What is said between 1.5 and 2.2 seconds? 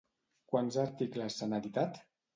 editat?